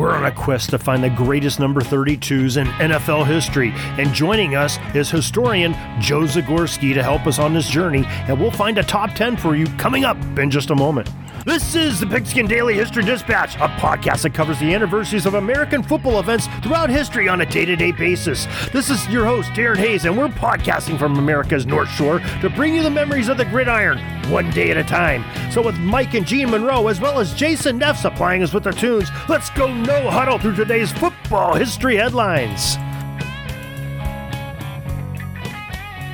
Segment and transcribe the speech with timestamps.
[0.00, 4.54] We're on a quest to find the greatest number 32s in NFL history, and joining
[4.54, 8.82] us is historian Joe Zagorski to help us on this journey, and we'll find a
[8.82, 11.10] top 10 for you coming up in just a moment.
[11.46, 15.82] This is the Pigskin Daily History Dispatch, a podcast that covers the anniversaries of American
[15.82, 18.46] football events throughout history on a day to day basis.
[18.74, 22.74] This is your host, Darren Hayes, and we're podcasting from America's North Shore to bring
[22.74, 23.98] you the memories of the gridiron
[24.30, 25.24] one day at a time.
[25.50, 28.74] So, with Mike and Gene Monroe, as well as Jason Neff supplying us with their
[28.74, 32.76] tunes, let's go no huddle through today's football history headlines.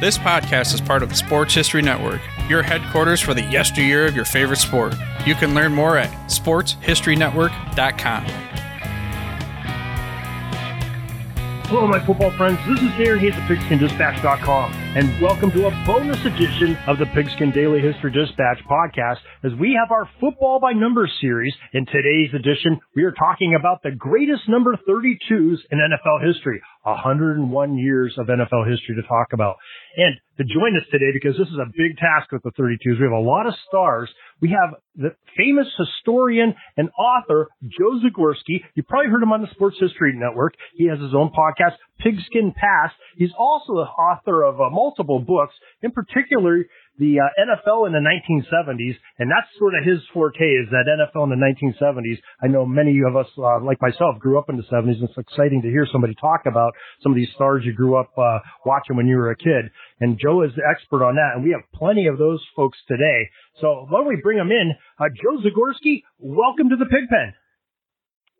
[0.00, 4.16] This podcast is part of the Sports History Network, your headquarters for the yesteryear of
[4.16, 4.94] your favorite sport.
[5.24, 8.46] You can learn more at sportshistorynetwork.com.
[11.66, 12.60] Hello, my football friends.
[12.68, 17.50] This is Darren Hayes of PigskinDispatch.com, and welcome to a bonus edition of the Pigskin
[17.50, 21.52] Daily History Dispatch podcast as we have our Football by Numbers series.
[21.72, 26.62] In today's edition, we are talking about the greatest number 32s in NFL history.
[26.86, 29.56] 101 years of NFL history to talk about.
[29.96, 33.04] And to join us today, because this is a big task with the 32s, we
[33.04, 34.08] have a lot of stars.
[34.40, 38.62] We have the famous historian and author, Joe Zagorski.
[38.74, 40.54] You probably heard him on the Sports History Network.
[40.74, 42.94] He has his own podcast, Pigskin Past.
[43.16, 46.64] He's also the author of uh, multiple books, in particular,
[46.98, 51.24] the uh, NFL in the 1970s, and that's sort of his forte is that NFL
[51.24, 52.18] in the 1970s.
[52.42, 55.18] I know many of us, uh, like myself, grew up in the 70s, and it's
[55.18, 58.96] exciting to hear somebody talk about some of these stars you grew up uh, watching
[58.96, 59.70] when you were a kid.
[60.00, 63.28] And Joe is the expert on that, and we have plenty of those folks today.
[63.60, 64.72] So why don't we bring them in?
[64.98, 67.34] Uh, Joe Zagorski, welcome to the Pigpen.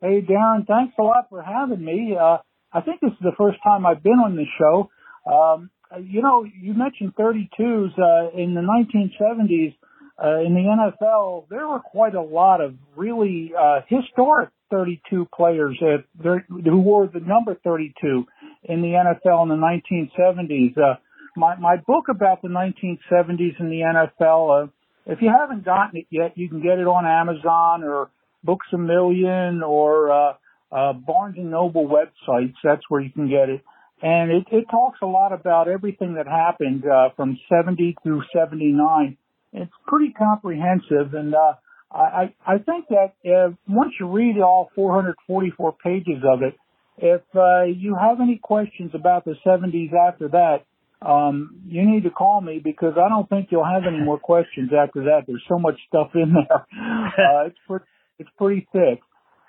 [0.01, 2.15] Hey, Darren, thanks a lot for having me.
[2.19, 2.37] Uh,
[2.71, 4.89] I think this is the first time I've been on this show.
[5.25, 5.71] Um,
[6.01, 9.75] you know, you mentioned 32s uh, in the 1970s
[10.21, 11.45] uh, in the NFL.
[11.49, 17.19] There were quite a lot of really uh, historic 32 players uh, who wore the
[17.19, 18.25] number 32
[18.63, 20.77] in the NFL in the 1970s.
[20.77, 20.95] Uh,
[21.35, 24.63] my my book about the 1970s in the NFL.
[24.63, 24.67] Uh,
[25.05, 28.09] if you haven't gotten it yet, you can get it on Amazon or
[28.43, 30.33] Books a Million or uh,
[30.71, 32.55] uh, Barnes and Noble websites.
[32.63, 33.63] That's where you can get it
[34.01, 39.17] and it, it talks a lot about everything that happened uh, from 70 through 79.
[39.53, 41.53] It's pretty comprehensive, and uh,
[41.91, 46.55] I, I think that if, once you read all 444 pages of it,
[46.97, 50.65] if uh, you have any questions about the 70s after that,
[51.01, 54.71] um, you need to call me because I don't think you'll have any more questions
[54.73, 55.21] after that.
[55.27, 56.65] There's so much stuff in there.
[57.17, 57.85] Uh, it's pretty,
[58.19, 58.99] it's pretty thick.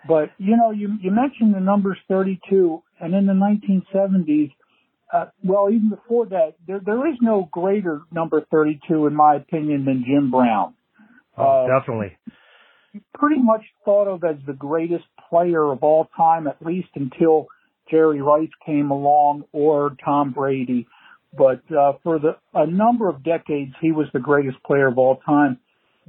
[0.06, 4.53] But you know, you you mentioned the numbers 32, and in the 1970s,
[5.12, 9.84] uh, well, even before that, there there is no greater number 32 in my opinion
[9.84, 10.75] than Jim Brown.
[11.36, 12.16] Oh, uh, definitely.
[13.14, 17.47] Pretty much thought of as the greatest player of all time, at least until
[17.91, 20.86] Jerry Rice came along or Tom Brady.
[21.36, 25.16] But uh, for the a number of decades, he was the greatest player of all
[25.25, 25.59] time.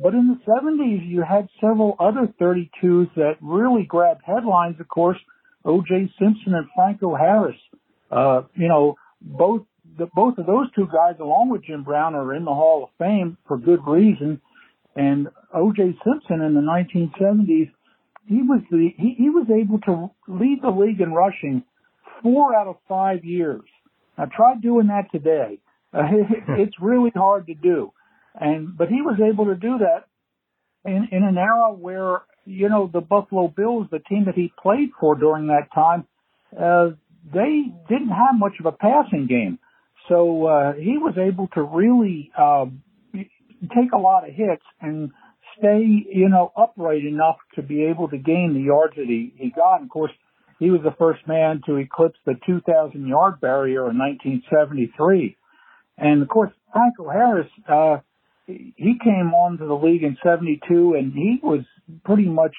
[0.02, 4.80] But in the 70s, you had several other 32s that really grabbed headlines.
[4.80, 5.18] Of course,
[5.66, 6.12] O.J.
[6.20, 7.58] Simpson and Franco Harris.
[8.12, 9.64] Uh, you know, both
[9.98, 12.90] the, both of those two guys, along with Jim Brown, are in the Hall of
[12.98, 14.42] Fame for good reason.
[14.96, 15.98] And O.J.
[16.04, 17.72] Simpson in the 1970s,
[18.26, 21.64] he was the he, he was able to lead the league in rushing
[22.22, 23.62] four out of five years.
[24.18, 25.60] Now try doing that today.
[25.94, 26.02] Uh,
[26.58, 27.92] it's really hard to do.
[28.36, 30.06] And but he was able to do that
[30.90, 34.90] in in an era where you know the Buffalo Bills, the team that he played
[35.00, 36.06] for during that time,
[36.58, 36.90] uh,
[37.32, 39.60] they didn't have much of a passing game,
[40.08, 42.66] so uh, he was able to really uh,
[43.14, 45.12] take a lot of hits and
[45.58, 49.52] stay you know upright enough to be able to gain the yards that he he
[49.52, 49.76] got.
[49.78, 50.12] And of course,
[50.60, 55.38] he was the first man to eclipse the 2,000 yard barrier in 1973.
[55.98, 57.48] And of course, Franco Harris.
[57.68, 57.98] Uh,
[58.76, 61.62] he came on to the league in 72 and he was
[62.04, 62.56] pretty much,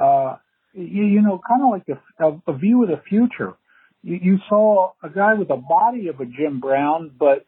[0.00, 0.36] uh,
[0.72, 3.54] you, you know, kind of like a, a, view of the future.
[4.02, 7.46] You, you saw a guy with a body of a Jim Brown, but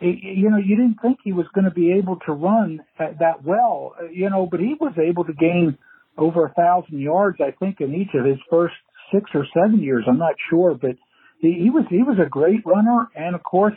[0.00, 3.96] you know, you didn't think he was going to be able to run that well,
[4.12, 5.76] you know, but he was able to gain
[6.16, 8.74] over a thousand yards, I think, in each of his first
[9.12, 10.04] six or seven years.
[10.06, 10.92] I'm not sure, but
[11.40, 13.08] he, he was, he was a great runner.
[13.16, 13.74] And of course,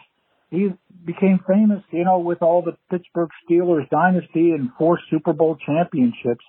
[0.51, 0.69] he
[1.05, 6.43] became famous, you know, with all the Pittsburgh Steelers dynasty and four Super Bowl championships.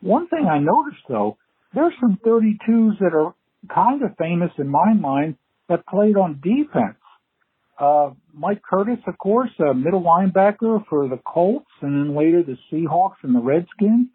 [0.00, 1.36] One thing I noticed though,
[1.74, 3.34] there's some 32s that are
[3.72, 5.36] kind of famous in my mind
[5.68, 6.96] that played on defense.
[7.78, 12.56] Uh, Mike Curtis, of course, a middle linebacker for the Colts and then later the
[12.70, 14.08] Seahawks and the Redskins.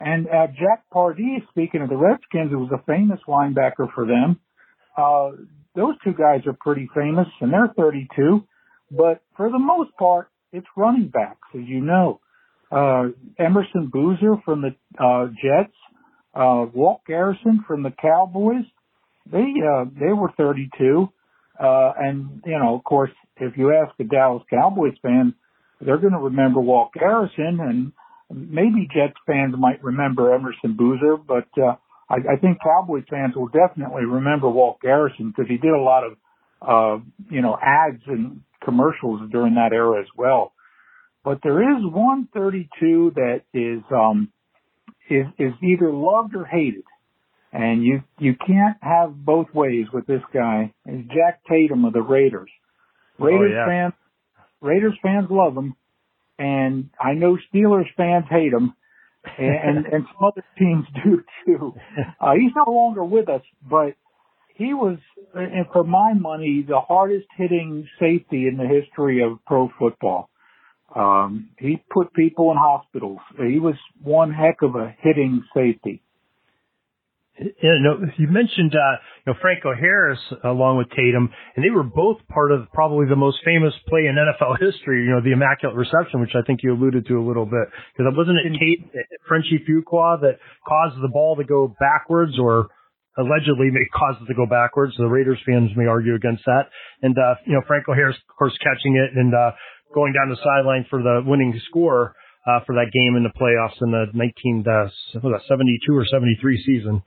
[0.00, 4.38] And uh, Jack Pardee, speaking of the Redskins, who was a famous linebacker for them,
[4.96, 5.30] uh,
[5.74, 8.44] those two guys are pretty famous, and they're 32.
[8.90, 12.20] But for the most part, it's running backs, as you know.
[12.70, 13.08] Uh,
[13.38, 15.74] Emerson Boozer from the uh, Jets,
[16.34, 18.64] uh, Walt Garrison from the Cowboys.
[19.30, 21.08] They uh, they were 32,
[21.60, 25.34] uh, and you know, of course, if you ask a Dallas Cowboys fan,
[25.80, 27.92] they're going to remember Walt Garrison, and
[28.30, 31.76] maybe Jets fans might remember Emerson Boozer, but uh,
[32.08, 36.04] I, I think Cowboys fans will definitely remember Walt Garrison because he did a lot
[36.04, 36.12] of,
[36.60, 40.52] uh, you know, ads and commercials during that era as well.
[41.24, 44.30] But there is one 32 that is, um,
[45.10, 46.84] is, is either loved or hated.
[47.52, 50.72] And you, you can't have both ways with this guy.
[50.84, 52.50] It's Jack Tatum of the Raiders.
[53.18, 53.66] Raiders oh, yeah.
[53.66, 53.94] fans,
[54.60, 55.74] Raiders fans love him.
[56.38, 58.74] And I know Steelers fans hate him
[59.36, 61.74] and, and some other teams do too.
[62.20, 63.94] Uh, he's no longer with us, but
[64.58, 64.98] he was,
[65.34, 70.28] and for my money, the hardest hitting safety in the history of pro football.
[70.94, 73.20] Um, he put people in hospitals.
[73.36, 76.02] He was one heck of a hitting safety.
[77.38, 81.84] You know, you mentioned uh, you know Franco Harris along with Tatum, and they were
[81.84, 85.04] both part of probably the most famous play in NFL history.
[85.04, 88.12] You know, the immaculate reception, which I think you alluded to a little bit, because
[88.16, 88.90] wasn't it Tate,
[89.28, 92.70] Frenchy Fuqua that caused the ball to go backwards, or
[93.18, 94.94] allegedly caused it to go backwards.
[94.96, 96.70] The Raiders fans may argue against that,
[97.02, 99.52] and uh, you know Franco Harris, of course, catching it and uh,
[99.94, 102.14] going down the sideline for the winning score.
[102.46, 104.88] Uh, for that game in the playoffs in the 19, uh,
[105.22, 107.02] was 72 or 73 season.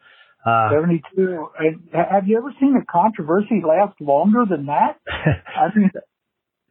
[0.45, 1.47] Uh, 72.
[1.57, 4.99] And have you ever seen a controversy last longer than that?
[5.07, 5.89] I mean,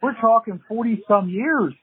[0.01, 1.75] we're talking 40 some years.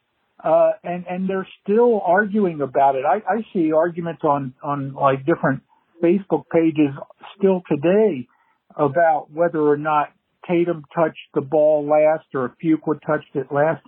[0.44, 3.04] Uh, and, and they're still arguing about it.
[3.06, 5.64] I, I see arguments on, on like different
[6.04, 6.92] Facebook pages
[7.38, 8.28] still today
[8.76, 10.10] about whether or not
[10.48, 13.84] Tatum touched the ball last or Fuqua touched it last.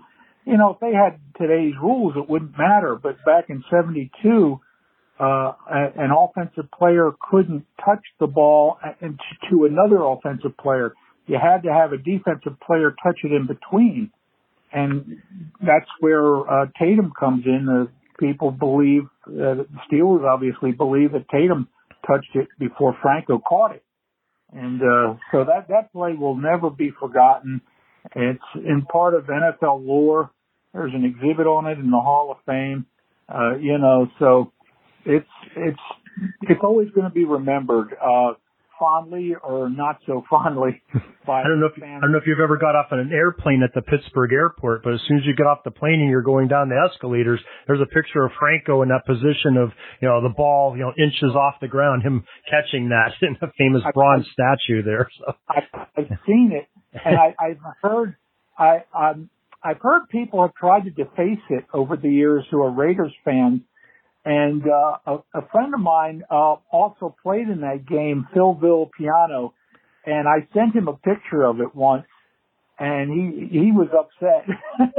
[0.45, 2.97] You know, if they had today's rules, it wouldn't matter.
[3.01, 4.59] But back in 72,
[5.19, 8.77] uh, an offensive player couldn't touch the ball
[9.49, 10.93] to another offensive player.
[11.27, 14.11] You had to have a defensive player touch it in between.
[14.71, 15.17] And
[15.61, 17.67] that's where uh, Tatum comes in.
[17.69, 21.67] Uh, people believe, uh, the Steelers obviously believe that Tatum
[22.07, 23.83] touched it before Franco caught it.
[24.51, 27.61] And uh, so that, that play will never be forgotten.
[28.15, 30.31] It's in part of NFL lore.
[30.73, 32.85] There's an exhibit on it in the Hall of Fame.
[33.27, 34.51] Uh, you know, so
[35.05, 35.79] it's it's
[36.41, 38.33] it's always going to be remembered uh,
[38.79, 40.81] fondly or not so fondly.
[41.27, 41.83] By I don't know if.
[41.83, 44.83] I don't know if you've ever got off on an airplane at the Pittsburgh airport,
[44.83, 47.39] but as soon as you get off the plane and you're going down the escalators,
[47.67, 49.69] there's a picture of Franco in that position of
[50.01, 53.51] you know the ball you know inches off the ground, him catching that in a
[53.57, 55.09] famous bronze I, statue there.
[55.19, 55.59] So I,
[55.97, 56.67] I've seen it,
[57.05, 58.15] and I, I've heard
[58.57, 59.29] I I'm,
[59.61, 63.61] I've heard people have tried to deface it over the years who are Raiders fans
[64.25, 69.53] and uh, a, a friend of mine uh, also played in that game, Phil Villapiano,
[70.05, 72.05] and I sent him a picture of it once,
[72.77, 74.45] and he he was upset.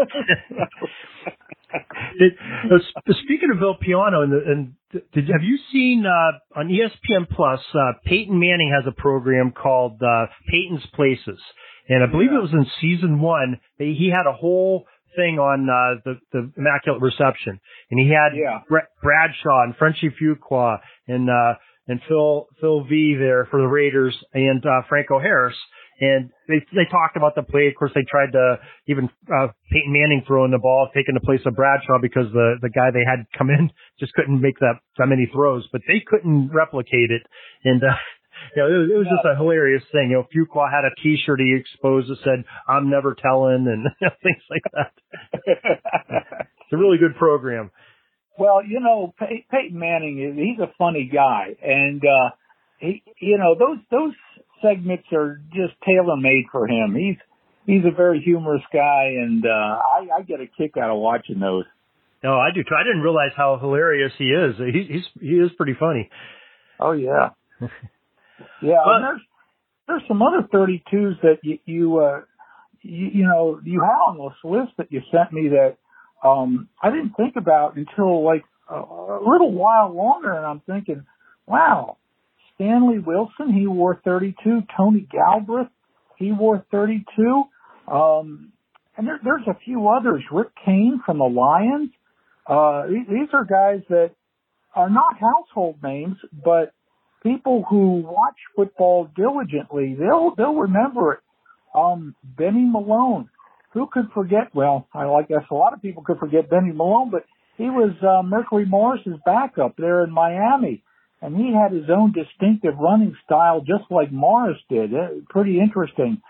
[2.18, 2.32] did,
[2.72, 2.78] uh,
[3.24, 4.72] speaking of Villapiano, and, and
[5.12, 7.60] did, have you seen uh, on ESPN Plus?
[7.74, 11.40] Uh, Peyton Manning has a program called uh, Peyton's Places,
[11.88, 12.38] and I believe yeah.
[12.38, 13.60] it was in season one.
[13.78, 14.86] He had a whole
[15.16, 18.60] thing on uh, the the Immaculate Reception, and he had yeah.
[19.02, 21.54] Bradshaw and Frenchy Fuqua and uh,
[21.88, 25.56] and Phil Phil V there for the Raiders and uh, Franco Harris.
[26.00, 27.68] And they they talked about the play.
[27.68, 28.56] Of course, they tried to
[28.88, 32.70] even uh, Peyton Manning throwing the ball, taking the place of Bradshaw because the the
[32.70, 35.68] guy they had come in just couldn't make that that many throws.
[35.70, 37.22] But they couldn't replicate it.
[37.64, 37.96] And uh,
[38.56, 40.10] you know, it was, it was just a hilarious thing.
[40.10, 44.06] You know, Fuqua had a T-shirt he exposed that said "I'm never telling" and you
[44.08, 44.92] know, things like that.
[45.44, 47.70] it's a really good program.
[48.38, 52.30] Well, you know, Pey- Peyton Manning he's a funny guy, and uh
[52.78, 54.14] he, you know, those those
[54.62, 56.94] segments are just tailor made for him.
[56.94, 57.16] He's
[57.66, 61.40] he's a very humorous guy, and uh I, I get a kick out of watching
[61.40, 61.64] those.
[62.22, 62.74] No, I do too.
[62.78, 64.56] I didn't realize how hilarious he is.
[64.58, 66.08] He, he's he is pretty funny.
[66.78, 67.30] Oh yeah.
[68.62, 69.20] Yeah, but, there's
[69.86, 72.20] there's some other 32s that you you, uh,
[72.82, 75.76] you you know you have on this list that you sent me that
[76.26, 81.04] um I didn't think about until like a, a little while longer, and I'm thinking,
[81.46, 81.96] wow,
[82.54, 85.70] Stanley Wilson he wore 32, Tony Galbreath
[86.20, 87.42] he wore 32,
[87.90, 88.52] um,
[88.96, 90.22] and there, there's a few others.
[90.30, 91.90] Rick Kane from the Lions.
[92.46, 94.10] Uh, these are guys that
[94.74, 96.74] are not household names, but
[97.22, 101.20] people who watch football diligently, they'll they'll remember it.
[101.74, 103.28] Um, Benny Malone.
[103.72, 104.52] Who could forget?
[104.52, 107.24] Well, I guess a lot of people could forget Benny Malone, but
[107.56, 110.82] he was uh, Mercury Morris's backup there in Miami,
[111.22, 114.92] and he had his own distinctive running style, just like Morris did.
[114.92, 116.20] Uh, pretty interesting.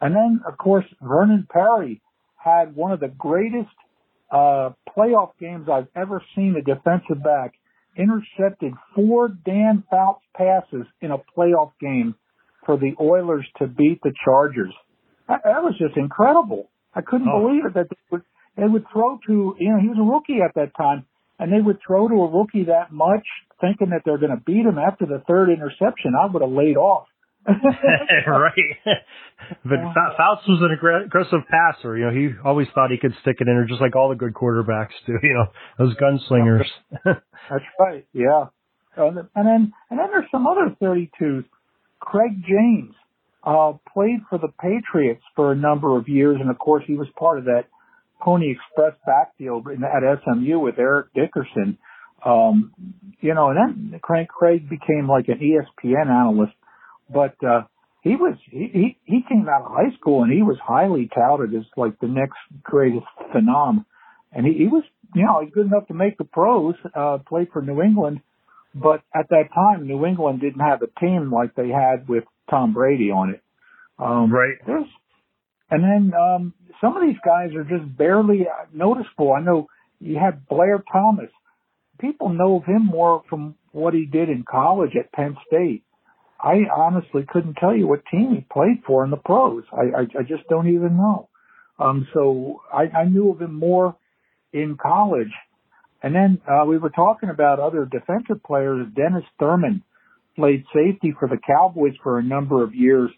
[0.00, 2.00] And then, of course, Vernon Perry
[2.36, 3.68] had one of the greatest
[4.32, 7.54] uh, playoff games I've ever seen a defensive back
[7.98, 12.14] intercepted four Dan Fouts passes in a playoff game
[12.64, 14.72] for the Oilers to beat the Chargers.
[15.28, 16.70] That, that was just incredible.
[16.94, 17.40] I couldn't oh.
[17.40, 18.22] believe it that they would,
[18.56, 21.04] they would throw to, you know, he was a rookie at that time,
[21.38, 23.26] and they would throw to a rookie that much,
[23.60, 26.12] thinking that they're going to beat him after the third interception.
[26.18, 27.06] I would have laid off.
[28.26, 28.52] right.
[29.64, 29.78] but
[30.16, 31.96] Fouts was an aggressive passer.
[31.96, 34.16] You know, he always thought he could stick it in or just like all the
[34.16, 35.14] good quarterbacks do.
[35.22, 35.46] You know,
[35.78, 36.66] those gunslingers.
[37.04, 38.06] That's right.
[38.12, 38.46] Yeah.
[38.96, 41.44] and then and then there's some other 32s.
[42.00, 42.94] Craig James
[43.44, 47.08] uh, played for the Patriots for a number of years, and of course he was
[47.18, 47.64] part of that
[48.20, 51.78] Pony Express backfield at SMU with Eric Dickerson.
[52.24, 52.72] Um,
[53.20, 56.54] you know, and then Craig Craig became like an ESPN analyst
[57.10, 57.62] but uh,
[58.02, 61.54] he was he, he he came out of high school and he was highly touted
[61.54, 63.84] as like the next greatest phenom,
[64.32, 64.84] and he, he was
[65.14, 68.20] you know he's good enough to make the pros, uh, play for New England,
[68.74, 72.72] but at that time New England didn't have a team like they had with Tom
[72.72, 73.42] Brady on it.
[73.98, 74.54] Um, right.
[74.64, 74.86] There's,
[75.70, 79.32] and then um, some of these guys are just barely noticeable.
[79.32, 79.66] I know
[80.00, 81.30] you had Blair Thomas.
[82.00, 85.82] People know of him more from what he did in college at Penn State
[86.40, 89.64] I honestly couldn't tell you what team he played for in the pros.
[89.72, 91.28] I, I, I just don't even know.
[91.78, 93.96] Um, so I, I knew of him more
[94.52, 95.32] in college.
[96.02, 98.86] And then uh, we were talking about other defensive players.
[98.94, 99.82] Dennis Thurman
[100.36, 103.10] played safety for the Cowboys for a number of years.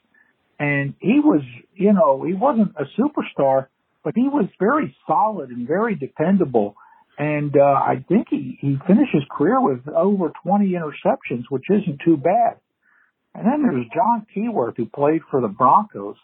[0.58, 1.42] And he was,
[1.74, 3.66] you know, he wasn't a superstar,
[4.02, 6.74] but he was very solid and very dependable.
[7.18, 12.00] And uh, I think he, he finished his career with over 20 interceptions, which isn't
[12.02, 12.56] too bad.
[13.34, 16.16] And then there's Jon Keyworth, who played for the Broncos.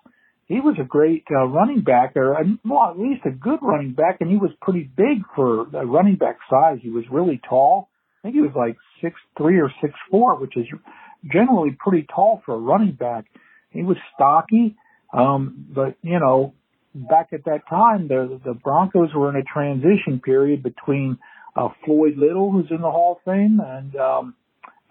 [0.46, 4.18] He was a great uh, running back, or well, at least a good running back,
[4.20, 6.78] and he was pretty big for a running back size.
[6.82, 7.88] He was really tall.
[8.20, 10.66] I think he was like six three or six four, which is
[11.32, 13.24] generally pretty tall for a running back.
[13.70, 14.76] He was stocky,
[15.12, 16.54] um, but you know,
[16.94, 21.18] back at that time, the the Broncos were in a transition period between
[21.56, 24.34] uh, Floyd Little, who's in the Hall of Fame, and um,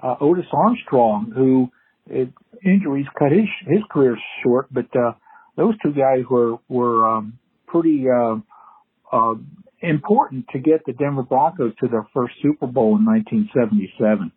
[0.04, 1.72] uh, Otis Armstrong, who
[2.10, 2.30] it,
[2.64, 5.14] injuries cut his his career short, but uh,
[5.56, 8.38] those two guys were were um, pretty uh,
[9.12, 9.36] uh,
[9.82, 14.32] important to get the Denver Broncos to their first Super Bowl in 1977.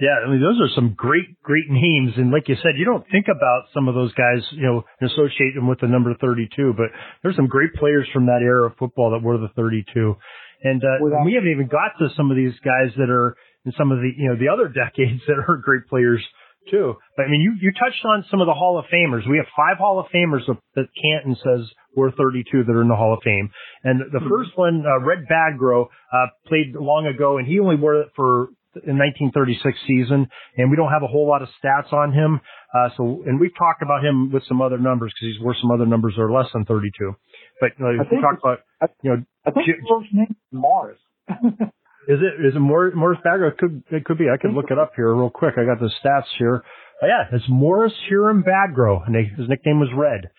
[0.00, 3.04] Yeah, I mean those are some great great names, and like you said, you don't
[3.10, 6.74] think about some of those guys, you know, and associate them with the number 32.
[6.76, 10.14] But there's some great players from that era of football that were the 32,
[10.62, 13.92] and uh, we haven't even got to some of these guys that are in some
[13.92, 16.24] of the you know the other decades that are great players
[16.70, 16.94] too.
[17.16, 19.28] But I mean, you you touched on some of the Hall of Famers.
[19.28, 20.42] We have five Hall of Famers
[20.74, 23.50] that Canton says we're 32 that are in the Hall of Fame,
[23.84, 24.28] and the mm-hmm.
[24.28, 28.48] first one, uh, Red Badgro, uh, played long ago, and he only wore it for
[28.74, 32.40] the 1936 season, and we don't have a whole lot of stats on him.
[32.74, 35.70] Uh, so, and we've talked about him with some other numbers because he's worth some
[35.70, 37.14] other numbers that are less than 32.
[37.60, 38.60] But you know, we talked about,
[39.02, 40.98] you know, I think his first name Morris.
[42.08, 43.52] Is it is it Morris, Morris Badgro?
[43.52, 44.28] It could it could be.
[44.32, 45.54] I could look it up here real quick.
[45.58, 46.62] I got the stats here.
[47.02, 50.30] Oh, yeah, it's Morris Hiram Badgro, and his nickname was Red.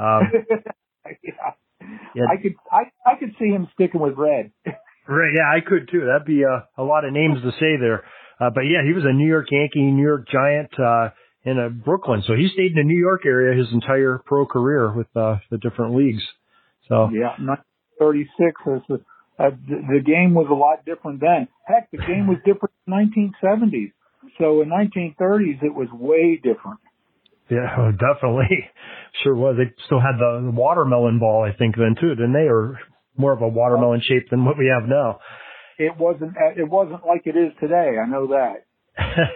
[0.00, 0.32] Um,
[1.22, 1.52] yeah.
[2.14, 2.24] yeah.
[2.24, 4.52] I could I I could see him sticking with Red.
[4.64, 5.32] right.
[5.34, 6.06] Yeah, I could too.
[6.06, 8.04] That'd be a, a lot of names to say there.
[8.40, 11.10] Uh, but yeah, he was a New York Yankee, New York Giant, uh,
[11.44, 12.22] in a Brooklyn.
[12.26, 15.58] So he stayed in the New York area his entire pro career with uh, the
[15.58, 16.22] different leagues.
[16.88, 17.36] So yeah,
[17.98, 19.00] 36 was the
[19.40, 21.48] uh, the, the game was a lot different then.
[21.64, 23.92] Heck, the game was different in 1970s.
[24.38, 26.80] So in 1930s, it was way different.
[27.48, 28.68] Yeah, definitely.
[29.22, 29.56] Sure was.
[29.56, 32.48] They still had the, watermelon ball, I think, then too, didn't they?
[32.48, 32.78] Or
[33.16, 35.20] more of a watermelon shape than what we have now.
[35.78, 36.34] It wasn't.
[36.56, 37.96] It wasn't like it is today.
[37.96, 38.66] I know that.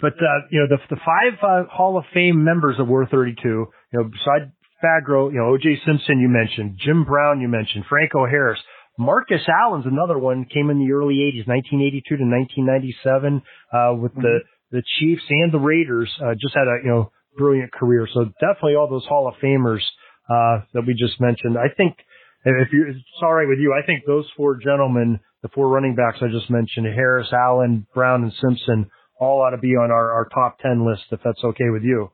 [0.00, 3.48] but uh, you know, the the five uh, Hall of Fame members of War 32.
[3.48, 4.52] You know, beside
[4.84, 5.80] Badgro, you know, O.J.
[5.86, 8.60] Simpson, you mentioned Jim Brown, you mentioned Franco Harris.
[8.98, 14.22] Marcus Allen's another one, came in the early 80s, 1982 to 1997, uh, with mm-hmm.
[14.22, 14.38] the,
[14.70, 18.06] the Chiefs and the Raiders, uh, just had a, you know, brilliant career.
[18.12, 19.82] So definitely all those Hall of Famers,
[20.30, 21.58] uh, that we just mentioned.
[21.58, 21.96] I think
[22.44, 25.94] if you, it's all right with you, I think those four gentlemen, the four running
[25.94, 30.12] backs I just mentioned, Harris, Allen, Brown, and Simpson, all ought to be on our,
[30.12, 32.10] our top 10 list if that's okay with you.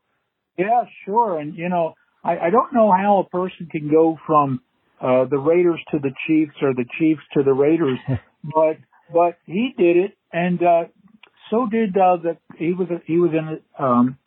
[0.57, 1.39] Yeah, sure.
[1.39, 4.61] And, you know, I, I don't know how a person can go from
[5.01, 7.99] uh, the Raiders to the Chiefs or the Chiefs to the Raiders,
[8.43, 8.77] but
[9.13, 10.83] but he did it, and uh,
[11.49, 14.17] so did uh, the he was a, he was an um,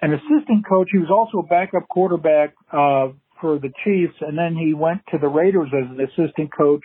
[0.00, 0.88] an assistant coach.
[0.92, 3.08] He was also a backup quarterback uh,
[3.40, 6.82] for the Chiefs, and then he went to the Raiders as an assistant coach,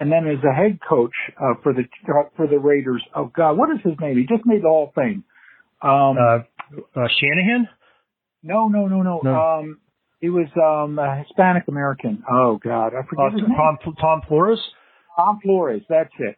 [0.00, 3.02] and then as a head coach uh, for the uh, for the Raiders.
[3.14, 4.16] Oh God, what is his name?
[4.16, 5.24] He just made the Hall of Fame.
[5.80, 7.68] Um, uh, uh, Shanahan?
[8.42, 9.20] No, no, no, no.
[9.22, 9.34] no.
[9.34, 9.80] Um,
[10.20, 12.22] he was um, a Hispanic American.
[12.30, 13.94] Oh God, I forget uh, his Tom, name.
[14.00, 14.60] Tom Flores.
[15.16, 16.36] Tom Flores, that's it.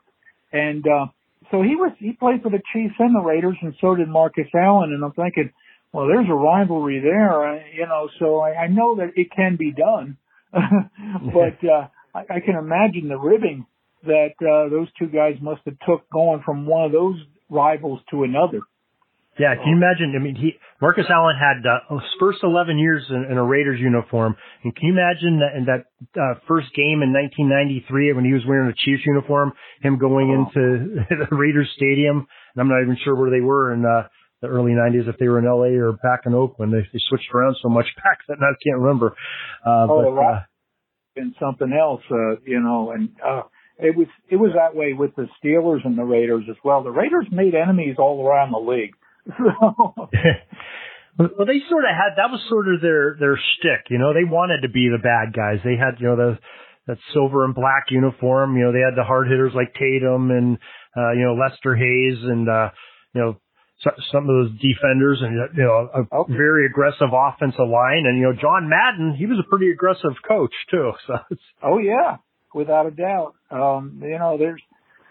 [0.53, 1.07] And uh,
[1.51, 4.49] so he was he played for the Chiefs and the Raiders, and so did Marcus
[4.55, 4.93] Allen.
[4.93, 5.53] And I'm thinking,
[5.93, 8.09] well, there's a rivalry there, uh, you know.
[8.19, 10.17] So I, I know that it can be done,
[10.53, 13.67] but uh, I, I can imagine the ribbing
[14.05, 17.17] that uh, those two guys must have took going from one of those
[17.49, 18.61] rivals to another.
[19.41, 20.13] Yeah, can you imagine?
[20.13, 23.81] I mean, he Marcus Allen had uh, his first 11 years in, in a Raiders
[23.81, 28.35] uniform, and can you imagine that in that uh, first game in 1993 when he
[28.35, 30.45] was wearing a Chiefs uniform, him going oh.
[30.45, 32.29] into the Raiders stadium?
[32.53, 34.09] And I'm not even sure where they were in uh,
[34.43, 36.75] the early 90s, if they were in LA or back in Oakland.
[36.75, 39.17] They, they switched around so much back that I can't remember.
[39.65, 40.41] Uh, oh, but, uh,
[41.17, 43.43] and something else, uh, you know, and uh,
[43.79, 46.83] it was it was that way with the Steelers and the Raiders as well.
[46.85, 48.95] The Raiders made enemies all around the league
[51.19, 53.91] well, they sort of had that was sort of their their shtick.
[53.91, 55.61] You know, they wanted to be the bad guys.
[55.65, 56.39] They had you know the
[56.87, 58.57] that silver and black uniform.
[58.57, 60.59] You know, they had the hard hitters like Tatum and
[60.97, 62.71] uh, you know Lester Hayes and uh,
[63.15, 63.37] you know
[64.13, 66.33] some of those defenders and you know a okay.
[66.33, 68.05] very aggressive offensive line.
[68.07, 70.93] And you know John Madden, he was a pretty aggressive coach too.
[71.07, 72.19] So it's, oh yeah,
[72.55, 73.35] without a doubt.
[73.51, 74.63] Um, you know, there's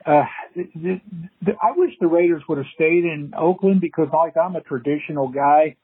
[0.06, 0.24] uh,
[0.56, 1.02] the,
[1.42, 5.30] the, I wish the Raiders would have stayed in Oakland because, like, I'm a traditional
[5.30, 5.76] guy,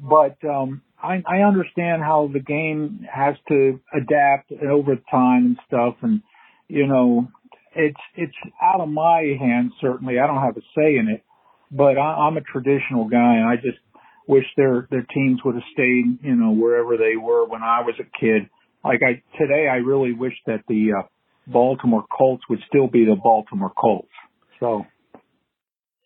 [0.00, 5.96] but um, I, I understand how the game has to adapt over time and stuff,
[6.02, 6.22] and
[6.68, 7.28] you know,
[7.74, 9.72] it's it's out of my hands.
[9.80, 11.22] Certainly, I don't have a say in it,
[11.70, 13.78] but I, I'm a traditional guy, and I just
[14.26, 17.94] wish their their teams would have stayed, you know, wherever they were when I was
[18.00, 18.48] a kid.
[18.84, 21.02] Like I today, I really wish that the uh,
[21.46, 24.08] Baltimore Colts would still be the Baltimore Colts.
[24.60, 24.84] So.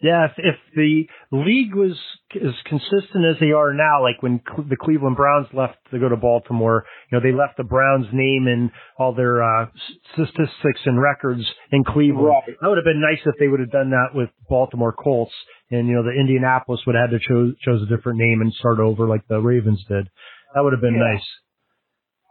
[0.02, 1.92] Yeah, if, if the league was
[2.34, 6.16] as consistent as they are now, like when the Cleveland Browns left to go to
[6.16, 9.66] Baltimore, you know, they left the Browns name and all their uh,
[10.14, 12.28] statistics and records in Cleveland.
[12.28, 12.56] Right.
[12.62, 15.34] That would have been nice if they would have done that with Baltimore Colts,
[15.70, 18.54] and you know, the Indianapolis would have had to chose chose a different name and
[18.54, 20.08] start over like the Ravens did.
[20.54, 21.12] That would have been yeah.
[21.12, 21.26] nice.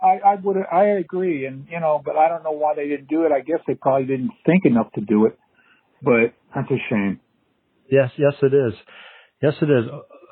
[0.01, 3.09] I, I would, I agree, and you know, but I don't know why they didn't
[3.09, 3.31] do it.
[3.31, 5.37] I guess they probably didn't think enough to do it,
[6.01, 7.19] but that's a shame.
[7.91, 8.73] Yes, yes, it is.
[9.41, 9.85] Yes, it is.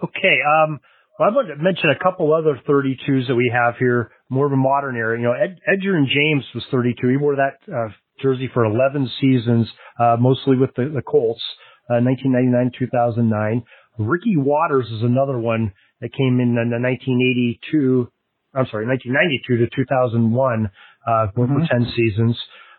[0.03, 0.39] Okay.
[0.45, 0.79] Um,
[1.17, 4.51] well, I want to mention a couple other 32s that we have here, more of
[4.51, 5.17] a modern era.
[5.17, 7.07] You know, Ed, Edgerrin James was 32.
[7.07, 7.89] He wore that uh,
[8.21, 9.67] jersey for 11 seasons,
[9.99, 11.41] uh, mostly with the, the Colts,
[11.89, 13.63] uh, 1999, 2009.
[13.97, 18.11] Ricky Watters is another one that came in in 1982
[18.57, 20.71] I'm sorry, 1992 to 2001,
[21.05, 21.53] uh, mm-hmm.
[21.53, 22.37] for 10 seasons.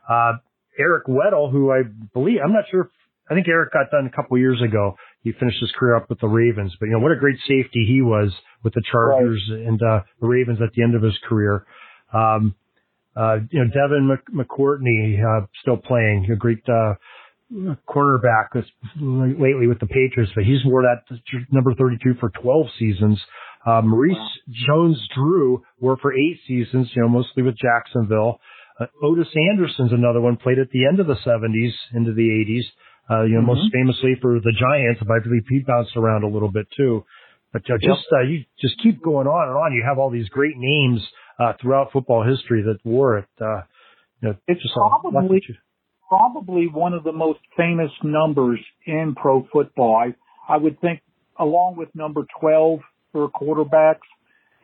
[0.09, 0.33] Uh,
[0.79, 2.87] Eric Weddle, who I believe, I'm not sure, if,
[3.31, 4.97] I think Eric got done a couple years ago.
[5.23, 7.85] He finished his career up with the Ravens, but you know, what a great safety
[7.87, 9.61] he was with the Chargers right.
[9.67, 11.67] and, uh, the Ravens at the end of his career.
[12.13, 12.55] Um,
[13.17, 16.95] uh, you know, Devin McCourty, uh, still playing, a great, uh,
[17.89, 18.53] cornerback
[19.01, 21.19] lately with the Patriots, but he's wore that
[21.51, 23.19] number 32 for 12 seasons.
[23.69, 24.55] Uh, Maurice wow.
[24.67, 28.41] Jones-Drew worked for eight seasons, you know, mostly with Jacksonville.
[28.81, 32.65] Uh, Ottis Anderson's another one, played at the end of the 70s into the 80s.
[33.11, 33.47] Uh, you know, mm-hmm.
[33.47, 37.05] most famously for the Giants, but I believe he bounced around a little bit too.
[37.53, 39.73] But uh, just uh, you just keep going on and on.
[39.73, 41.01] You have all these great names
[41.39, 43.29] uh, throughout football history that wore it.
[43.41, 43.63] Uh,
[44.21, 45.43] you know, it's just probably
[46.09, 49.97] probably one of the most famous numbers in pro football.
[49.97, 51.01] I I would think,
[51.39, 52.81] along with number twelve
[53.13, 54.07] for quarterbacks.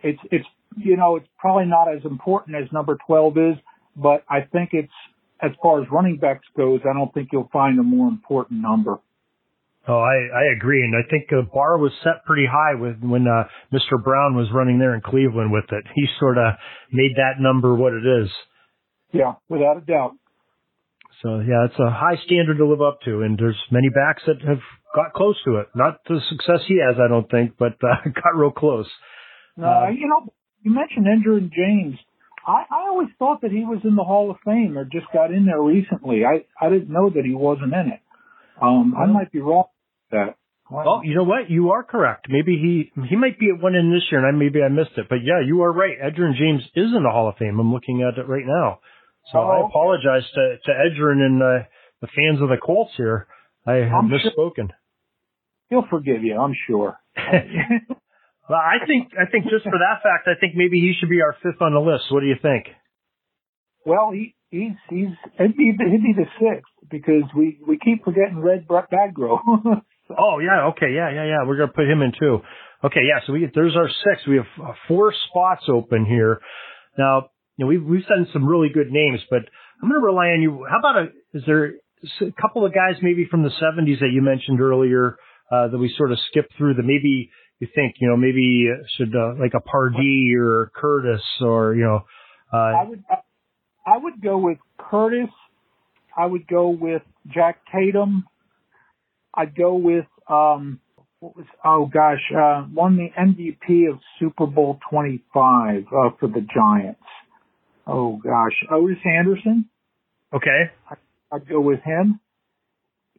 [0.03, 3.57] It's it's you know it's probably not as important as number 12 is,
[3.97, 4.93] but I think it's
[5.41, 8.99] as far as running backs goes, I don't think you'll find a more important number.
[9.87, 13.27] Oh, I, I agree, and I think the bar was set pretty high with when
[13.27, 14.03] uh, Mr.
[14.03, 15.85] Brown was running there in Cleveland with it.
[15.95, 16.55] He sort of
[16.91, 18.31] made that number what it is.
[19.13, 20.13] Yeah, without a doubt.
[21.23, 24.41] So yeah, it's a high standard to live up to, and there's many backs that
[24.49, 24.61] have
[24.95, 25.69] got close to it.
[25.75, 28.89] Not the success he has, I don't think, but uh, got real close.
[29.57, 31.99] No, uh, you know, you mentioned Edgerrin James.
[32.47, 35.33] I, I always thought that he was in the Hall of Fame or just got
[35.33, 36.23] in there recently.
[36.25, 38.01] I, I didn't know that he wasn't in it.
[38.61, 39.65] Um, I might be wrong
[40.11, 40.37] with that.
[40.71, 40.85] Wow.
[40.87, 41.51] Oh, you know what?
[41.51, 42.27] You are correct.
[42.31, 44.97] Maybe he he might be at one in this year, and I maybe I missed
[44.97, 45.07] it.
[45.11, 45.93] But yeah, you are right.
[46.01, 47.61] Edgerrin James is in the Hall of Fame.
[47.61, 48.81] I'm looking at it right now.
[49.31, 51.67] So oh, I apologize to to Edgerrin and uh,
[52.01, 53.27] the fans of the Colts here.
[53.67, 54.69] I have I'm misspoken.
[54.69, 54.84] Sure.
[55.75, 56.97] He'll forgive you, I'm sure.
[57.17, 61.21] well, I think I think just for that fact, I think maybe he should be
[61.21, 62.05] our fifth on the list.
[62.11, 62.67] What do you think?
[63.85, 68.39] Well, he he's he's he'd be, he'd be the sixth because we we keep forgetting
[68.39, 69.39] Red Badgro.
[70.11, 71.39] Oh yeah, okay, yeah, yeah, yeah.
[71.47, 72.41] We're gonna put him in too.
[72.85, 73.25] Okay, yeah.
[73.27, 74.27] So we there's our six.
[74.29, 76.41] We have uh, four spots open here.
[76.99, 79.41] Now, you know, we've we've sent some really good names, but
[79.83, 80.67] I'm gonna rely on you.
[80.71, 81.07] How about a?
[81.33, 81.73] Is there
[82.21, 85.17] a couple of guys maybe from the 70s that you mentioned earlier
[85.51, 87.31] uh, that we sort of skip through that maybe
[87.61, 92.05] you think you know maybe should uh, like a Pardee or Curtis or you know.
[92.53, 93.05] Uh, I would
[93.87, 95.31] I would go with Curtis.
[96.17, 98.25] I would go with Jack Tatum.
[99.35, 100.81] I'd go with um
[101.21, 106.29] what was oh gosh, uh won the MVP of Super Bowl twenty five uh for
[106.29, 107.01] the Giants.
[107.87, 108.65] Oh gosh.
[108.71, 109.69] Ottis Anderson.
[110.33, 110.71] Okay.
[110.91, 110.95] I,
[111.33, 112.21] I'd go with him.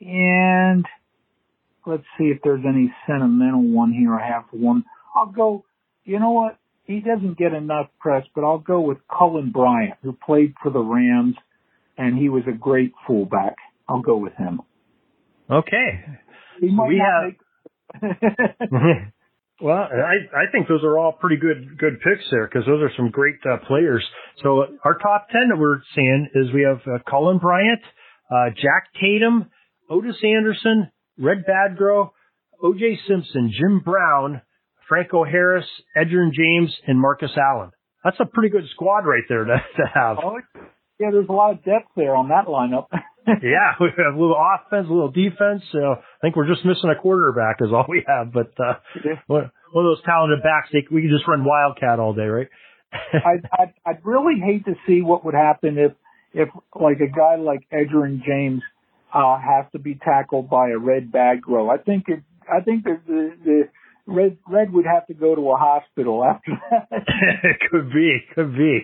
[0.02, 0.86] And
[1.86, 4.84] let's see if there's any sentimental one here I have for one.
[5.16, 5.66] I'll go
[6.04, 6.58] you know what?
[6.84, 10.80] He doesn't get enough press, but I'll go with Cullen Bryant, who played for the
[10.80, 11.36] Rams
[11.98, 13.56] and he was a great fullback.
[13.88, 14.62] I'll go with him.
[15.50, 16.04] Okay.
[16.62, 17.34] we have.
[19.62, 22.92] well, I I think those are all pretty good good picks there because those are
[22.98, 24.04] some great uh, players.
[24.44, 27.82] So our top ten that we're seeing is we have uh, Cullen Bryant,
[28.30, 29.50] uh, Jack Tatum,
[29.90, 32.12] Ottis Anderson, Red Badgro,
[32.62, 33.00] O.J.
[33.08, 34.42] Simpson, Jim Brown,
[34.88, 37.72] Franco Harris, Edgerrin James, and Marcus Allen.
[38.04, 40.18] That's a pretty good squad right there to, to have.
[40.24, 40.40] Oh,
[41.00, 42.88] yeah, there's a lot of depth there on that lineup.
[43.42, 45.64] yeah, we have a little offense, a little defense.
[45.72, 48.32] So I think we're just missing a quarterback is all we have.
[48.32, 49.18] But uh, yeah.
[49.26, 52.48] one, one of those talented backs, they, we can just run wildcat all day, right?
[52.94, 55.94] I'd, I'd, I'd really hate to see what would happen if,
[56.34, 56.50] if
[56.80, 58.62] like a guy like Edgerrin James
[59.16, 61.74] uh, has to be tackled by a red Badgro.
[61.74, 63.62] I think it, I think the, the, the
[64.08, 66.88] Red Red would have to go to a hospital after that.
[67.44, 68.82] it could be, could be.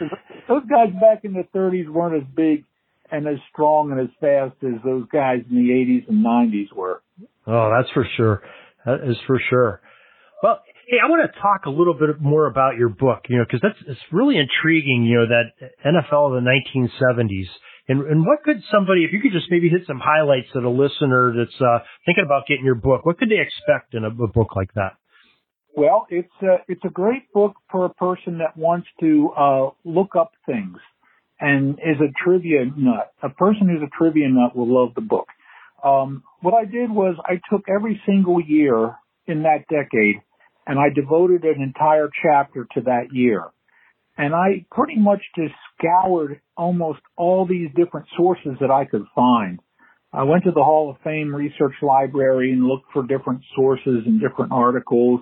[0.48, 2.64] Those guys back in the 30s weren't as big
[3.10, 7.02] and as strong and as fast as those guys in the 80s and 90s were.
[7.46, 8.42] Oh, that's for sure.
[8.84, 9.80] That is for sure.
[10.42, 13.44] Well, hey, I want to talk a little bit more about your book, you know,
[13.44, 17.48] because that's it's really intriguing, you know, that NFL of the 1970s.
[17.88, 20.68] And, and what could somebody, if you could just maybe hit some highlights that a
[20.68, 24.28] listener that's uh, thinking about getting your book, what could they expect in a, a
[24.28, 24.92] book like that?
[25.74, 30.16] Well, it's a, it's a great book for a person that wants to uh, look
[30.16, 30.76] up things
[31.40, 33.12] and is a trivia nut.
[33.22, 35.28] A person who's a trivia nut will love the book.
[35.82, 38.96] Um, what I did was I took every single year
[39.26, 40.16] in that decade
[40.66, 43.44] and I devoted an entire chapter to that year.
[44.18, 49.60] And I pretty much just scoured almost all these different sources that I could find.
[50.12, 54.20] I went to the Hall of Fame Research Library and looked for different sources and
[54.20, 55.20] different articles.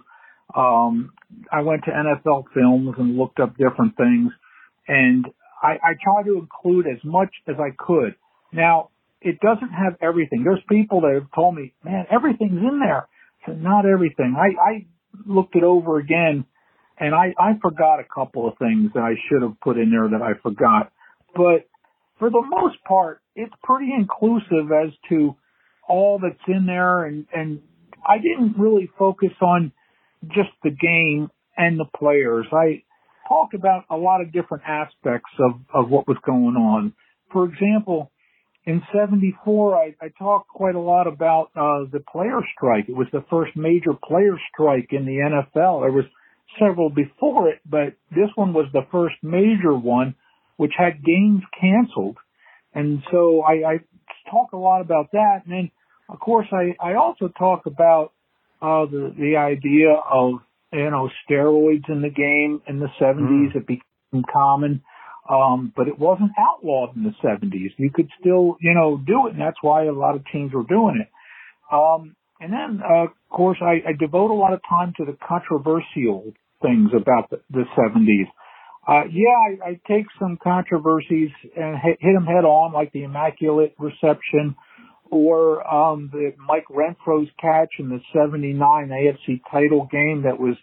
[0.56, 1.12] Um,
[1.52, 4.32] I went to NFL Films and looked up different things.
[4.88, 5.26] And
[5.62, 8.14] I, I try to include as much as I could.
[8.52, 10.42] Now, it doesn't have everything.
[10.44, 13.08] There's people that have told me, man, everything's in there.
[13.44, 14.36] So not everything.
[14.38, 14.86] I, I
[15.26, 16.46] looked it over again
[16.98, 20.08] and I, I forgot a couple of things that I should have put in there
[20.08, 20.92] that I forgot.
[21.34, 21.68] But
[22.18, 25.36] for the most part, it's pretty inclusive as to
[25.88, 27.60] all that's in there and, and
[28.06, 29.72] I didn't really focus on
[30.28, 32.46] just the game and the players.
[32.52, 32.82] I,
[33.28, 36.92] talked about a lot of different aspects of, of what was going on.
[37.32, 38.10] For example,
[38.64, 42.88] in 74, I, I talked quite a lot about uh, the player strike.
[42.88, 45.82] It was the first major player strike in the NFL.
[45.82, 46.04] There was
[46.58, 50.14] several before it, but this one was the first major one,
[50.56, 52.16] which had games canceled.
[52.74, 53.76] And so I, I
[54.30, 55.42] talk a lot about that.
[55.44, 55.70] And then,
[56.08, 58.12] of course, I, I also talk about
[58.62, 60.40] uh, the, the idea of
[60.72, 63.52] you know, steroids in the game in the 70s.
[63.52, 63.56] Mm.
[63.56, 64.82] It became common.
[65.28, 67.72] Um, but it wasn't outlawed in the 70s.
[67.78, 70.62] You could still, you know, do it, and that's why a lot of teams were
[70.62, 71.08] doing it.
[71.74, 75.16] Um, and then, uh, of course, I, I devote a lot of time to the
[75.26, 78.28] controversial things about the, the 70s.
[78.86, 83.02] Uh, yeah, I, I take some controversies and hit, hit them head on, like the
[83.02, 84.54] Immaculate Reception
[85.10, 90.56] or um, the Mike Renfro's catch in the 79 AFC title game that was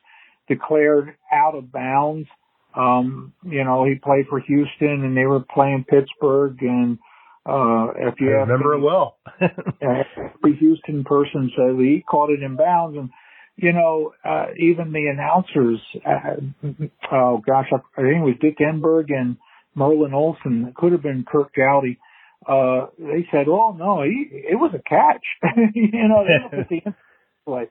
[0.47, 2.27] declared out of bounds.
[2.75, 6.97] Um, you know, he played for Houston and they were playing Pittsburgh and,
[7.45, 9.17] uh, if you I remember it well.
[9.81, 13.09] every Houston person says he caught it in bounds and,
[13.55, 19.13] you know, uh, even the announcers, uh, oh gosh, I think it was Dick Enberg
[19.13, 19.37] and
[19.75, 20.65] Merlin Olsen.
[20.69, 21.99] It could have been Curt Gowdy.
[22.47, 25.23] Uh, they said, "Oh no, he, it was a catch."
[25.75, 26.93] you know, they looked at the
[27.45, 27.69] play.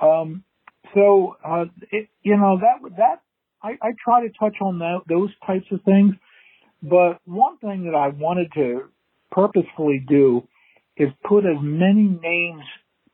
[0.00, 0.44] Um,
[0.94, 3.20] so, uh, it, you know, that that
[3.62, 6.14] I, I try to touch on that, those types of things.
[6.82, 8.88] But one thing that I wanted to
[9.30, 10.46] purposefully do
[10.96, 12.64] is put as many names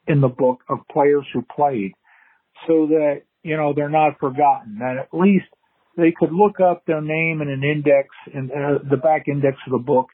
[0.07, 1.92] in the book of players who played
[2.66, 5.46] so that, you know, they're not forgotten, that at least
[5.96, 9.72] they could look up their name in an index in uh, the back index of
[9.72, 10.07] the book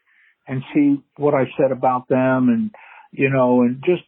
[0.47, 2.71] and see what I said about them and,
[3.11, 4.03] you know, and just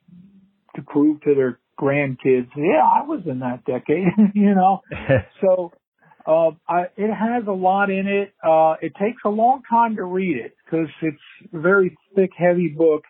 [0.76, 4.82] to prove to their grandkids, yeah, I was in that decade, you know.
[5.42, 5.72] so,
[6.26, 8.34] uh, I, it has a lot in it.
[8.42, 12.68] Uh, it takes a long time to read it because it's a very thick, heavy
[12.68, 13.04] book.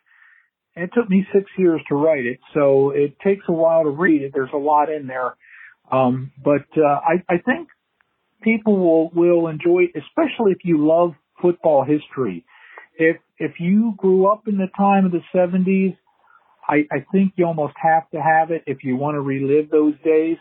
[0.76, 4.22] It took me six years to write it, so it takes a while to read
[4.22, 4.32] it.
[4.34, 5.36] There's a lot in there.
[5.92, 7.70] Um, but, uh, I, I think
[8.42, 12.46] people will, will enjoy it, especially if you love football history.
[12.98, 15.96] If, if you grew up in the time of the 70s,
[16.68, 19.94] I, I think you almost have to have it if you want to relive those
[20.04, 20.38] days.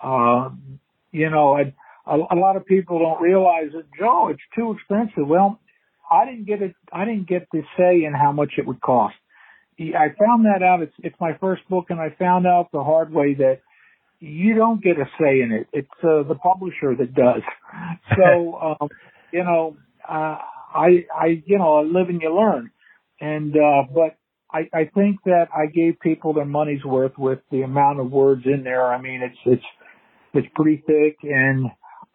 [0.00, 0.50] Uh,
[1.12, 1.74] you know, I,
[2.06, 5.28] a, a lot of people don't realize that, Joe, it's too expensive.
[5.28, 5.59] Well,
[6.10, 6.74] I didn't get it.
[6.92, 9.14] I didn't get to say in how much it would cost.
[9.78, 10.82] I found that out.
[10.82, 13.60] It's, it's my first book and I found out the hard way that
[14.18, 15.68] you don't get a say in it.
[15.72, 17.42] It's uh, the publisher that does.
[18.16, 18.88] So, um,
[19.32, 20.36] you know, uh,
[20.74, 22.70] I, I, you know, I live and you learn.
[23.20, 24.18] And, uh, but
[24.52, 28.42] I, I think that I gave people their money's worth with the amount of words
[28.44, 28.92] in there.
[28.92, 29.64] I mean, it's, it's,
[30.34, 31.66] it's pretty thick and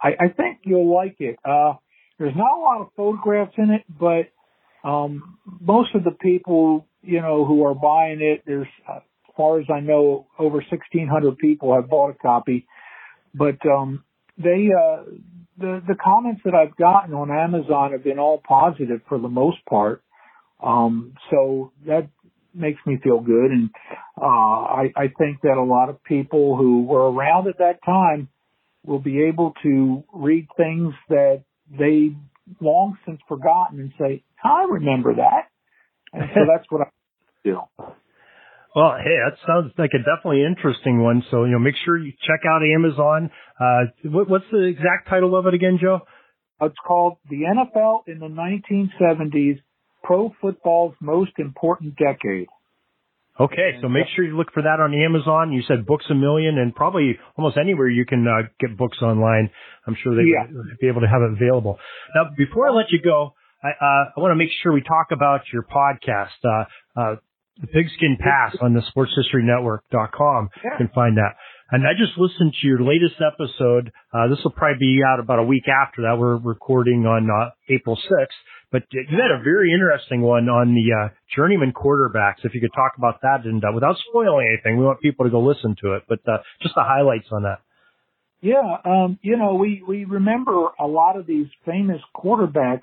[0.02, 1.38] I, I think you'll like it.
[1.46, 1.74] Uh,
[2.18, 4.30] there's not a lot of photographs in it, but,
[4.88, 9.60] um, most of the people, you know, who are buying it, there's, uh, as far
[9.60, 12.68] as I know, over 1600 people have bought a copy,
[13.34, 14.04] but, um,
[14.38, 15.04] they, uh,
[15.58, 19.58] the, the comments that I've gotten on Amazon have been all positive for the most
[19.70, 20.04] part.
[20.62, 22.10] Um, so that
[22.54, 23.52] makes me feel good.
[23.52, 23.70] And,
[24.22, 28.30] uh, I, I think that a lot of people who were around at that time
[28.86, 32.16] will be able to read things that they
[32.62, 35.50] long since forgotten and say, I remember that.
[36.14, 36.90] And so that's what I
[37.44, 37.60] do.
[38.76, 41.24] Well, hey, that sounds like a definitely interesting one.
[41.32, 43.32] So, you know, make sure you check out Amazon.
[43.60, 46.02] Uh, what, what's the exact title of it again, Joe?
[46.62, 49.62] It's called The NFL in the 1970s,
[50.04, 52.48] Pro Football's Most Important Decade.
[53.40, 55.52] Okay, so make sure you look for that on Amazon.
[55.52, 59.50] You said Books a Million, and probably almost anywhere you can uh, get books online.
[59.86, 60.46] I'm sure they Yeah.
[60.52, 61.78] would be able to have it available.
[62.16, 65.08] Now, before I let you go, I, uh, I want to make sure we talk
[65.12, 66.64] about your podcast, uh,
[67.00, 67.16] uh,
[67.60, 70.50] the Pigskin Past on the SportsHistoryNetwork.com.
[70.64, 70.72] Yeah.
[70.72, 71.36] You can find that.
[71.72, 73.92] And I just listened to your latest episode.
[74.14, 76.18] Uh, this will probably be out about a week after that.
[76.18, 78.28] We're recording on uh, April 6th.
[78.76, 82.44] But you had a very interesting one on the uh, journeyman quarterbacks.
[82.44, 85.32] If you could talk about that and uh, without spoiling anything, we want people to
[85.32, 86.04] go listen to it.
[86.10, 87.60] But uh, just the highlights on that.
[88.42, 92.82] Yeah, um, you know, we, we remember a lot of these famous quarterbacks,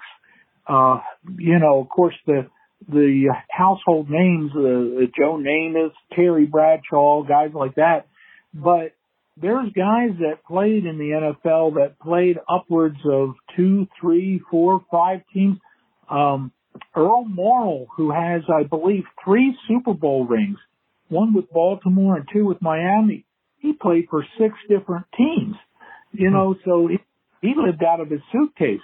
[0.67, 1.01] uh,
[1.37, 2.47] you know, of course the,
[2.89, 8.07] the household names, uh, Joe Namath, Terry Bradshaw, guys like that.
[8.55, 8.95] But
[9.37, 15.21] there's guys that played in the NFL that played upwards of two, three, four, five
[15.35, 15.59] teams.
[16.13, 16.53] Um,
[16.95, 20.59] Earl Morrall, who has, I believe, three Super Bowl rings,
[21.09, 23.25] one with Baltimore and two with Miami.
[23.59, 25.55] He played for six different teams,
[26.13, 26.99] you know, so he,
[27.41, 28.81] he lived out of his suitcase.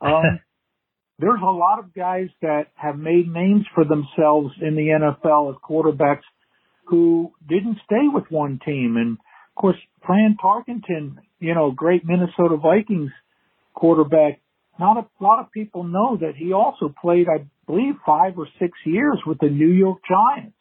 [0.00, 0.40] Um,
[1.18, 5.56] there's a lot of guys that have made names for themselves in the NFL as
[5.68, 6.26] quarterbacks
[6.84, 8.96] who didn't stay with one team.
[8.96, 13.12] And of course, Fran Tarkenton, you know, great Minnesota Vikings
[13.74, 14.40] quarterback.
[14.78, 18.72] Not a lot of people know that he also played, I believe, five or six
[18.84, 20.56] years with the New York Giants.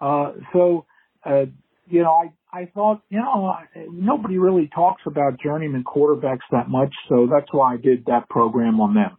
[0.00, 0.86] Uh, so,
[1.24, 1.46] uh,
[1.88, 3.54] you know, I, I thought, you know,
[3.92, 8.80] nobody really talks about journeyman quarterbacks that much, so that's why I did that program
[8.80, 9.16] on them.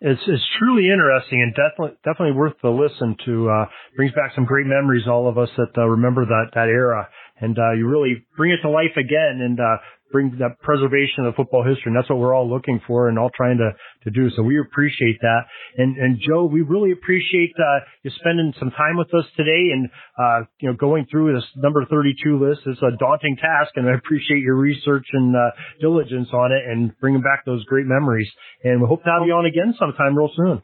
[0.00, 3.50] It's, it's truly interesting and definitely definitely worth the listen to.
[3.50, 3.64] Uh,
[3.96, 5.08] brings back some great memories.
[5.08, 7.08] All of us that uh, remember that that era.
[7.40, 9.76] And uh, you really bring it to life again and uh,
[10.10, 11.92] bring that preservation of football history.
[11.92, 13.72] And that's what we're all looking for and all trying to,
[14.04, 14.30] to do.
[14.34, 15.42] So we appreciate that.
[15.76, 19.88] And, and Joe, we really appreciate, uh, you spending some time with us today and,
[20.18, 22.62] uh, you know, going through this number 32 list.
[22.66, 26.92] It's a daunting task and I appreciate your research and, uh, diligence on it and
[27.00, 28.28] bringing back those great memories.
[28.64, 30.62] And we hope to have you on again sometime real soon.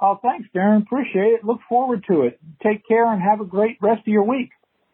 [0.00, 0.82] Oh, thanks, Darren.
[0.82, 1.44] Appreciate it.
[1.44, 2.38] Look forward to it.
[2.62, 4.50] Take care and have a great rest of your week.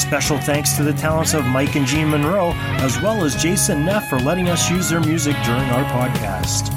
[0.00, 3.84] A special thanks to the talents of Mike and Jean Monroe, as well as Jason
[3.84, 6.72] Neff for letting us use their music during our podcast.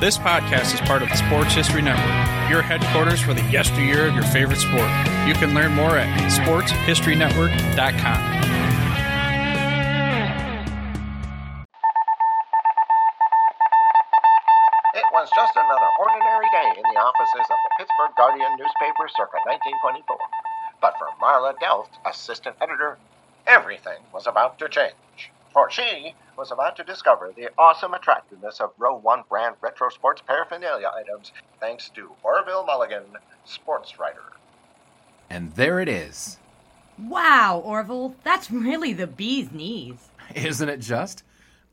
[0.00, 2.10] This podcast is part of the Sports History Network,
[2.50, 4.90] your headquarters for the yesteryear of your favorite sport.
[5.30, 8.20] You can learn more at sportshistorynetwork.com.
[14.94, 19.38] It was just another ordinary day in the offices of the Pittsburgh Guardian newspaper circa
[19.46, 20.37] 1924.
[20.80, 22.98] But for Marla Delft, assistant editor,
[23.46, 24.94] everything was about to change.
[25.52, 30.22] For she was about to discover the awesome attractiveness of Row 1 brand retro sports
[30.24, 33.04] paraphernalia items thanks to Orville Mulligan,
[33.44, 34.22] sports writer.
[35.28, 36.38] And there it is.
[36.98, 40.08] Wow, Orville, that's really the bee's knees.
[40.34, 41.22] Isn't it just?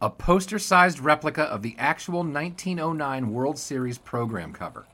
[0.02, 4.86] A poster sized replica of the actual 1909 World Series program cover.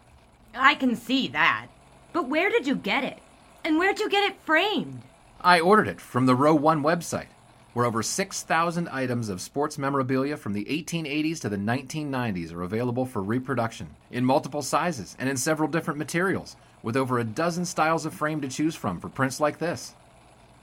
[0.54, 1.68] I can see that.
[2.14, 3.20] But where did you get it?
[3.64, 5.02] And where'd you get it framed?
[5.40, 7.28] I ordered it from the Row 1 website,
[7.74, 13.06] where over 6,000 items of sports memorabilia from the 1880s to the 1990s are available
[13.06, 18.06] for reproduction in multiple sizes and in several different materials, with over a dozen styles
[18.06, 19.96] of frame to choose from for prints like this.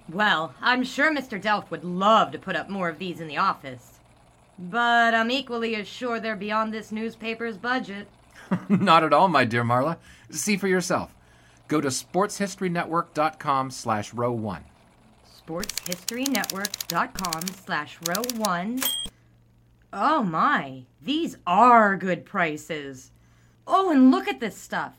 [0.08, 1.40] Well, I'm sure Mr.
[1.40, 3.98] Delft would love to put up more of these in the office.
[4.58, 8.08] But I'm equally as sure they're beyond this newspaper's budget.
[8.68, 9.98] Not at all, my dear Marla.
[10.30, 11.14] See for yourself.
[11.68, 14.64] Go to sportshistorynetwork.com slash row one.
[15.46, 18.80] sportshistorynetwork.com slash row one.
[19.92, 23.12] Oh my, these are good prices.
[23.66, 24.94] Oh, and look at this stuff.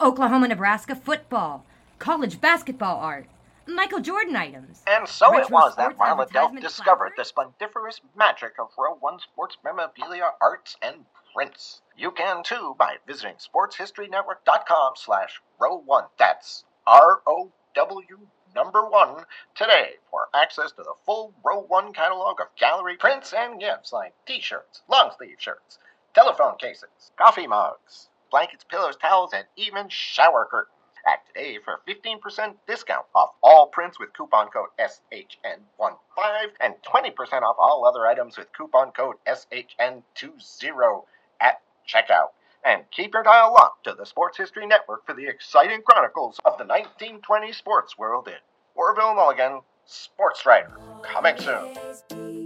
[0.00, 1.64] Oklahoma Nebraska football,
[1.98, 3.26] college basketball art,
[3.66, 4.82] Michael Jordan items.
[4.86, 9.56] And so it was that Marla Delft discovered the splendiferous magic of Row 1 sports
[9.64, 11.82] memorabilia, arts, and prints.
[11.96, 16.04] You can too by visiting sportshistorynetwork.com slash row 1.
[16.18, 18.18] That's R-O-W
[18.54, 19.24] number 1
[19.54, 24.14] today for access to the full Row 1 catalog of gallery prints and gifts like
[24.26, 25.78] t-shirts, long sleeve shirts,
[26.14, 30.75] telephone cases, coffee mugs, blankets, pillows, towels, and even shower curtains.
[31.06, 37.56] Act today for 15% discount off all prints with coupon code SHN15 and 20% off
[37.58, 41.02] all other items with coupon code SHN20
[41.40, 42.30] at checkout.
[42.64, 46.58] And keep your dial locked to the Sports History Network for the exciting chronicles of
[46.58, 48.34] the 1920 sports world in
[48.74, 50.76] Orville Mulligan, sports writer.
[51.04, 52.45] Coming soon.